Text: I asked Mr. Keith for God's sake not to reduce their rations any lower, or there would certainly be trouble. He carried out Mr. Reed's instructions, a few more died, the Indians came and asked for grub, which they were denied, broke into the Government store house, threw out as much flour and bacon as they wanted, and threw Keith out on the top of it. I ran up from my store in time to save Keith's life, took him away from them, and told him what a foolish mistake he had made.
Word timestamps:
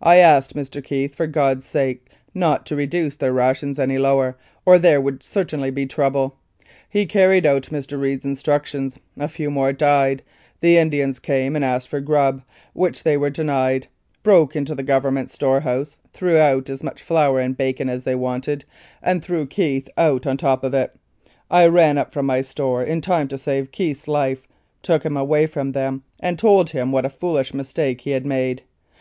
I 0.00 0.18
asked 0.18 0.54
Mr. 0.54 0.80
Keith 0.84 1.16
for 1.16 1.26
God's 1.26 1.64
sake 1.64 2.06
not 2.32 2.64
to 2.66 2.76
reduce 2.76 3.16
their 3.16 3.32
rations 3.32 3.76
any 3.76 3.98
lower, 3.98 4.38
or 4.64 4.78
there 4.78 5.00
would 5.00 5.24
certainly 5.24 5.72
be 5.72 5.84
trouble. 5.84 6.36
He 6.88 7.06
carried 7.06 7.44
out 7.44 7.64
Mr. 7.72 8.00
Reed's 8.00 8.24
instructions, 8.24 9.00
a 9.18 9.26
few 9.28 9.50
more 9.50 9.72
died, 9.72 10.22
the 10.60 10.76
Indians 10.78 11.18
came 11.18 11.56
and 11.56 11.64
asked 11.64 11.88
for 11.88 11.98
grub, 11.98 12.42
which 12.72 13.02
they 13.02 13.16
were 13.16 13.30
denied, 13.30 13.88
broke 14.22 14.54
into 14.54 14.76
the 14.76 14.84
Government 14.84 15.28
store 15.28 15.62
house, 15.62 15.98
threw 16.12 16.36
out 16.38 16.70
as 16.70 16.84
much 16.84 17.02
flour 17.02 17.40
and 17.40 17.56
bacon 17.56 17.88
as 17.88 18.04
they 18.04 18.14
wanted, 18.14 18.64
and 19.02 19.24
threw 19.24 19.44
Keith 19.44 19.88
out 19.98 20.24
on 20.24 20.36
the 20.36 20.40
top 20.42 20.62
of 20.62 20.72
it. 20.72 20.94
I 21.50 21.66
ran 21.66 21.98
up 21.98 22.12
from 22.12 22.26
my 22.26 22.42
store 22.42 22.84
in 22.84 23.00
time 23.00 23.26
to 23.26 23.36
save 23.36 23.72
Keith's 23.72 24.06
life, 24.06 24.46
took 24.84 25.02
him 25.04 25.16
away 25.16 25.46
from 25.48 25.72
them, 25.72 26.04
and 26.20 26.38
told 26.38 26.70
him 26.70 26.92
what 26.92 27.04
a 27.04 27.10
foolish 27.10 27.52
mistake 27.52 28.02
he 28.02 28.12
had 28.12 28.24
made. 28.24 28.62